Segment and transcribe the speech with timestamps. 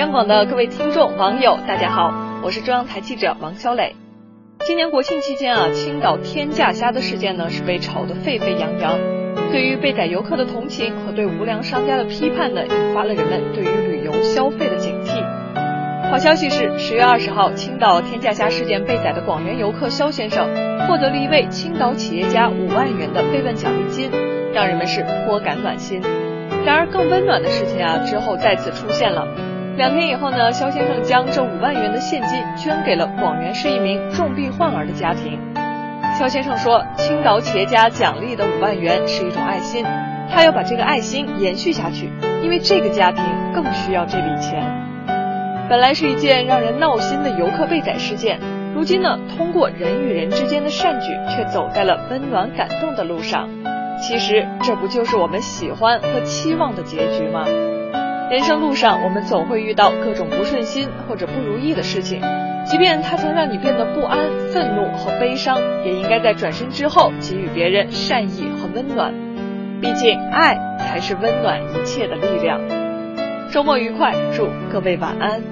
[0.00, 3.96] 央广的各位听众、网友，大家好，我是中央台记者王小磊。
[4.60, 8.98] 今年国庆期间啊，青岛天价虾的事件呢是被炒得沸沸扬扬。
[9.52, 15.22] 对于被宰游客的同情和对无良商家的批判呢，引发了人们对于旅游消费的警惕。
[16.10, 20.48] 好消息是，十月二十号，青岛天价虾事件被宰的广元游客肖先生
[20.86, 24.10] 获得了一位青岛企业家五万元的慰问奖励金，
[24.54, 26.00] 让人们是颇感暖心。
[26.64, 29.28] 然而，更温暖的事情啊，之后再次出现了。
[29.80, 35.40] 两天以后呢，肖先生将这五万元的现金捐给了广元市一名重病患儿的家庭。
[36.18, 39.82] 肖先生说：“青岛企业家奖励的五万元是一种爱心，
[40.30, 42.10] 他要把这个爱心延续下去，
[42.42, 43.24] 因为这个家庭
[43.54, 44.62] 更需要这笔钱。”
[45.70, 48.38] 本来是一件让人闹心的游客被宰事件，
[48.74, 53.48] 如今呢，通过人与人之间的善举，却走在了温暖感动的路上。
[53.98, 57.46] 其实，这不就是我们喜欢和期望的结局吗？
[58.30, 62.22] 人生路上，我们总会遇到各种不顺心或者不如意的事情，
[62.64, 64.18] 即便它曾让你变得不安、
[64.52, 69.12] 愤怒和悲伤，也应该在转身之后给予别人善意和温暖。
[69.80, 72.60] 毕竟，爱才是温暖一切的力量。
[73.50, 75.42] 周末愉快，祝各位晚安。